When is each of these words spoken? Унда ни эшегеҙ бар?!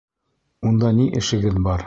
Унда 0.71 0.91
ни 1.03 1.07
эшегеҙ 1.23 1.63
бар?! 1.69 1.79